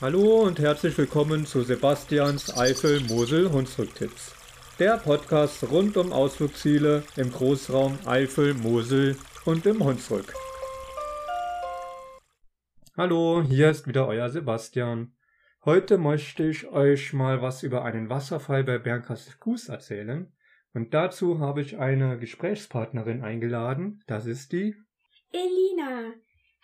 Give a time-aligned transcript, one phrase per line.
[0.00, 4.34] Hallo und herzlich willkommen zu Sebastians Eifel Mosel Hunsrücktipps.
[4.78, 10.32] Der Podcast rund um Ausflugsziele im Großraum Eifel, Mosel und im Hunsrück.
[12.96, 15.12] Hallo, hier ist wieder euer Sebastian.
[15.66, 20.32] Heute möchte ich euch mal was über einen Wasserfall bei Bernkastel-Kues erzählen.
[20.72, 24.02] Und dazu habe ich eine Gesprächspartnerin eingeladen.
[24.06, 24.76] Das ist die
[25.30, 26.14] Elina.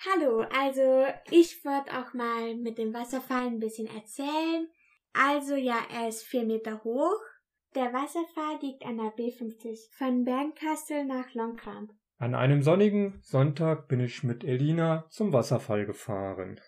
[0.05, 4.69] Hallo, also ich würde auch mal mit dem Wasserfall ein bisschen erzählen.
[5.15, 7.21] Also ja, er ist vier Meter hoch.
[7.75, 11.93] Der Wasserfall liegt an der B50 von Bernkastel nach Longcamp.
[12.19, 16.61] An einem sonnigen Sonntag bin ich mit Elina zum Wasserfall gefahren.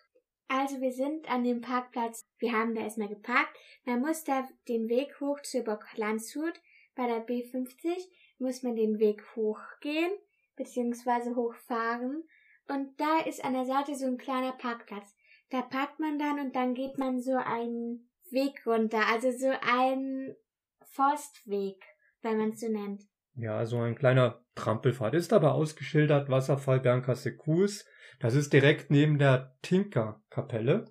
[0.48, 3.54] Also wir sind an dem Parkplatz, wir haben da erstmal geparkt.
[3.84, 6.54] Man muss da den Weg hoch zur Burg Landshut.
[6.94, 7.94] Bei der B50
[8.38, 10.10] muss man den Weg hochgehen,
[10.56, 12.24] beziehungsweise hochfahren.
[12.68, 15.16] Und da ist an der Seite so ein kleiner Parkplatz.
[15.50, 20.36] Da parkt man dann und dann geht man so einen Weg runter, also so ein
[20.82, 21.82] Forstweg,
[22.20, 23.02] wenn man es so nennt.
[23.34, 27.86] Ja, so ein kleiner Trampelpfad ist aber ausgeschildert, Wasserfall Bernkasse Kues.
[28.20, 30.86] Das ist direkt neben der Tinkerkapelle.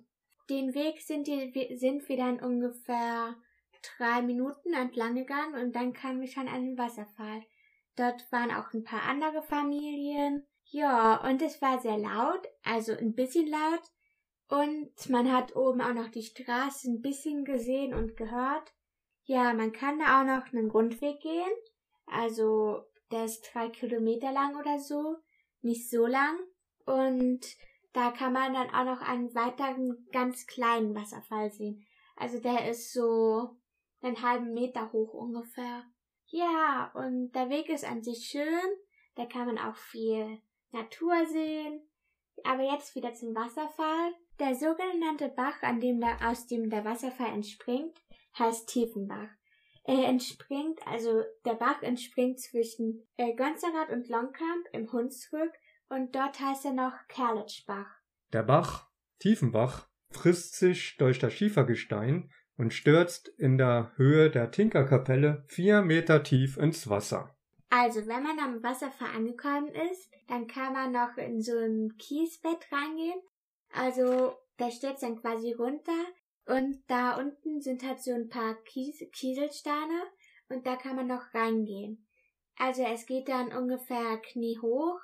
[0.48, 3.36] Den Weg sind, die, sind wir dann ungefähr
[3.98, 7.42] drei Minuten entlang gegangen und dann kamen wir schon an den Wasserfall.
[7.96, 10.46] Dort waren auch ein paar andere Familien.
[10.70, 13.82] Ja, und es war sehr laut, also ein bisschen laut.
[14.48, 18.72] Und man hat oben auch noch die Straße ein bisschen gesehen und gehört.
[19.24, 21.52] Ja, man kann da auch noch einen Rundweg gehen.
[22.06, 25.16] Also, der ist drei Kilometer lang oder so.
[25.60, 26.38] Nicht so lang.
[26.86, 27.40] Und
[27.92, 31.86] da kann man dann auch noch einen weiteren ganz kleinen Wasserfall sehen.
[32.16, 33.56] Also der ist so
[34.00, 35.84] einen halben Meter hoch ungefähr.
[36.26, 38.70] Ja, und der Weg ist an sich schön.
[39.14, 40.40] Da kann man auch viel
[40.72, 41.82] Natur sehen.
[42.44, 44.12] Aber jetzt wieder zum Wasserfall.
[44.38, 47.98] Der sogenannte Bach, an dem da, aus dem der Wasserfall entspringt,
[48.38, 49.28] heißt Tiefenbach.
[49.84, 55.50] Er entspringt, also der Bach entspringt zwischen äh, Gonzerath und Longkamp im Hunsrück
[55.88, 57.86] und dort heißt er noch Kerlitschbach.
[58.32, 65.44] Der Bach, Tiefenbach, frisst sich durch das Schiefergestein und stürzt in der Höhe der Tinkerkapelle
[65.46, 67.37] vier Meter tief ins Wasser.
[67.70, 72.66] Also, wenn man am Wasserfall angekommen ist, dann kann man noch in so ein Kiesbett
[72.72, 73.20] reingehen.
[73.72, 76.04] Also, da stürzt dann quasi runter
[76.46, 80.02] und da unten sind halt so ein paar Kies Kieselsteine
[80.48, 82.06] und da kann man noch reingehen.
[82.56, 84.98] Also es geht dann ungefähr kniehoch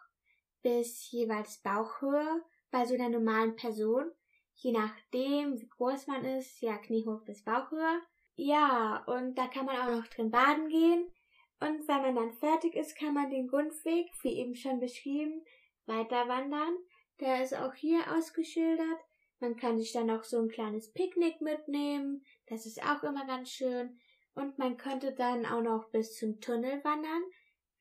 [0.63, 4.11] bis jeweils Bauchhöhe bei so einer normalen Person.
[4.55, 8.01] Je nachdem, wie groß man ist, ja, kniehoch bis Bauchhöhe.
[8.37, 11.13] Ja, und da kann man auch noch drin baden gehen.
[11.61, 15.43] Und wenn man dann fertig ist, kann man den Grundweg, wie eben schon beschrieben,
[15.87, 16.77] weiter wandern.
[17.21, 19.01] Der ist auch hier ausgeschildert.
[19.41, 22.25] Man kann sich dann auch so ein kleines Picknick mitnehmen.
[22.49, 23.99] Das ist auch immer ganz schön.
[24.35, 27.23] Und man könnte dann auch noch bis zum Tunnel wandern.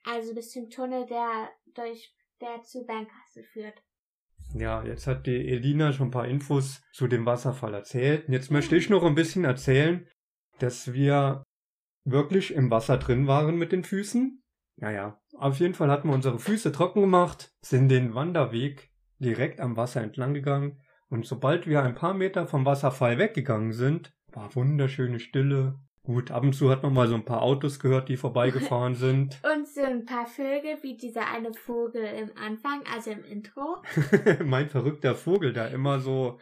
[0.05, 3.81] Also bis zum Tunnel, der durch, der zu Bernkastel führt.
[4.53, 8.29] Ja, jetzt hat die Elina schon ein paar Infos zu dem Wasserfall erzählt.
[8.29, 10.07] Jetzt möchte ich noch ein bisschen erzählen,
[10.59, 11.43] dass wir
[12.03, 14.43] wirklich im Wasser drin waren mit den Füßen.
[14.77, 19.77] Naja, auf jeden Fall hatten wir unsere Füße trocken gemacht, sind den Wanderweg direkt am
[19.77, 20.81] Wasser entlang gegangen
[21.13, 25.79] und sobald wir ein paar Meter vom Wasserfall weggegangen sind, war wunderschöne Stille.
[26.01, 29.39] Gut, ab und zu hat man mal so ein paar Autos gehört, die vorbeigefahren sind.
[29.55, 33.83] Und so ein paar Vögel, wie dieser eine Vogel im Anfang, also im Intro.
[34.43, 36.39] mein verrückter Vogel, der immer so.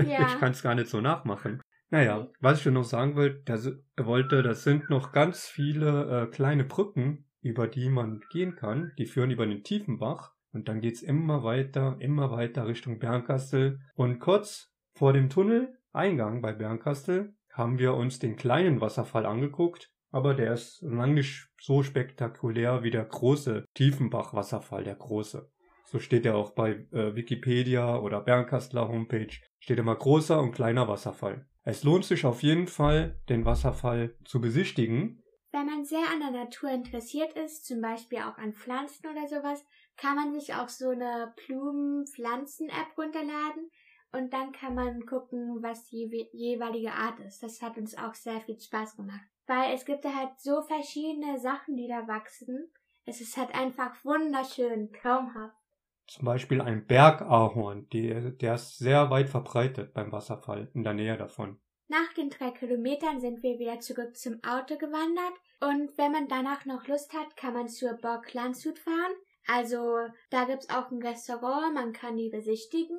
[0.00, 0.26] Ja.
[0.26, 1.62] Ich kann es gar nicht so nachmachen.
[1.90, 6.64] Naja, was ich noch sagen wollte, das, wollte, das sind noch ganz viele äh, kleine
[6.64, 8.92] Brücken, über die man gehen kann.
[8.98, 10.32] Die führen über den Tiefenbach.
[10.52, 13.80] Und dann geht's immer weiter, immer weiter Richtung Bernkastel.
[13.94, 19.92] Und kurz vor dem Tunneleingang bei Bernkastel haben wir uns den kleinen Wasserfall angeguckt.
[20.10, 25.50] Aber der ist lang nicht so spektakulär wie der große Tiefenbach-Wasserfall, der große.
[25.84, 29.32] So steht er auch bei äh, Wikipedia oder Bernkastler Homepage.
[29.60, 31.46] Steht immer großer und kleiner Wasserfall.
[31.68, 35.20] Es lohnt sich auf jeden Fall, den Wasserfall zu besichtigen.
[35.50, 39.64] Wenn man sehr an der Natur interessiert ist, zum Beispiel auch an Pflanzen oder sowas,
[39.96, 43.68] kann man sich auch so eine Blumen-Pflanzen-App runterladen
[44.12, 47.42] und dann kann man gucken, was die jeweilige Art ist.
[47.42, 49.26] Das hat uns auch sehr viel Spaß gemacht.
[49.48, 52.70] Weil es gibt da halt so verschiedene Sachen, die da wachsen.
[53.06, 55.65] Es ist halt einfach wunderschön, traumhaft.
[56.06, 61.16] Zum Beispiel ein Bergahorn, die, der ist sehr weit verbreitet beim Wasserfall in der Nähe
[61.16, 61.58] davon.
[61.88, 66.64] Nach den drei Kilometern sind wir wieder zurück zum Auto gewandert und wenn man danach
[66.64, 69.12] noch Lust hat, kann man zur Burg Landshut fahren.
[69.46, 72.98] Also da gibt's auch ein Restaurant, man kann die besichtigen.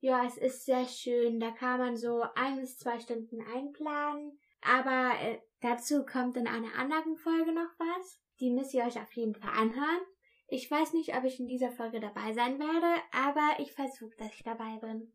[0.00, 1.40] Ja, es ist sehr schön.
[1.40, 4.38] Da kann man so ein bis zwei Stunden einplanen.
[4.60, 8.20] Aber äh, dazu kommt in einer anderen Folge noch was.
[8.40, 10.00] Die müsst ihr euch auf jeden Fall anhören.
[10.48, 14.32] Ich weiß nicht, ob ich in dieser Folge dabei sein werde, aber ich versuche, dass
[14.32, 15.12] ich dabei bin.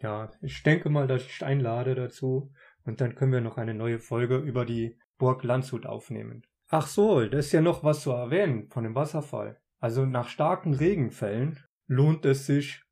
[0.00, 2.52] Ja, ich denke mal, dass ich einlade dazu
[2.84, 6.42] und dann können wir noch eine neue Folge über die Burg Landshut aufnehmen.
[6.68, 9.60] Ach so, da ist ja noch was zu erwähnen von dem Wasserfall.
[9.78, 12.82] Also nach starken Regenfällen lohnt es sich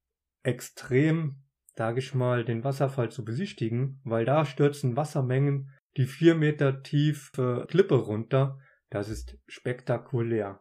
[0.43, 1.43] extrem,
[1.75, 7.67] sage ich mal, den Wasserfall zu besichtigen, weil da stürzen Wassermengen die vier Meter tiefe
[7.69, 8.59] Klippe runter.
[8.89, 10.61] Das ist spektakulär.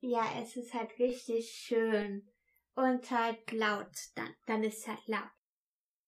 [0.00, 2.28] Ja, es ist halt richtig schön.
[2.74, 3.90] Und halt laut.
[4.14, 5.30] Dann, dann ist es halt laut.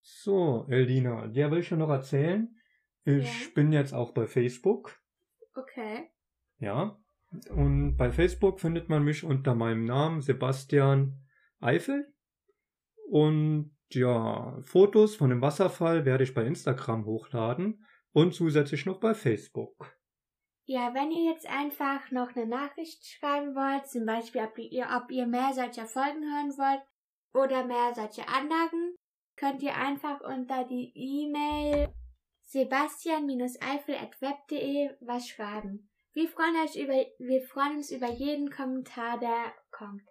[0.01, 2.55] So, Eldina, dir will ich schon noch erzählen.
[3.03, 3.49] Ich Ja.
[3.53, 4.97] bin jetzt auch bei Facebook.
[5.55, 6.09] Okay.
[6.59, 6.97] Ja.
[7.49, 11.25] Und bei Facebook findet man mich unter meinem Namen Sebastian
[11.59, 12.13] Eifel.
[13.09, 19.13] Und ja, Fotos von dem Wasserfall werde ich bei Instagram hochladen und zusätzlich noch bei
[19.13, 19.97] Facebook.
[20.73, 25.11] Ja, wenn ihr jetzt einfach noch eine Nachricht schreiben wollt, zum Beispiel, ob ihr, ob
[25.11, 26.81] ihr mehr solcher Folgen hören wollt
[27.33, 28.95] oder mehr solche Anlagen,
[29.35, 31.93] könnt ihr einfach unter die E-Mail
[32.43, 35.89] sebastian-eifel.web.de was schreiben.
[36.13, 40.03] Wir freuen, euch über, wir freuen uns über jeden Kommentar, der kommt.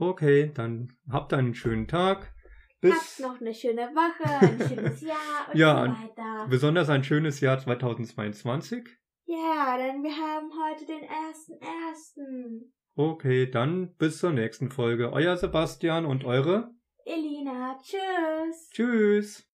[0.00, 2.22] Okay, dann habt einen schönen Tag.
[2.22, 2.32] Habt
[2.80, 6.48] Bis noch eine schöne Woche, ein schönes Jahr und Ja, so weiter.
[6.50, 8.88] besonders ein schönes Jahr 2022.
[9.26, 12.72] Ja, denn wir haben heute den ersten ersten.
[12.94, 15.12] Okay, dann bis zur nächsten Folge.
[15.12, 16.70] Euer Sebastian und eure
[17.04, 18.70] Elina, tschüss.
[18.70, 19.44] Tschüss.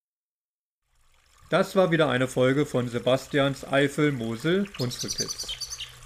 [1.49, 5.57] Das war wieder eine Folge von Sebastians Eifel Mosel Hunsrückitz.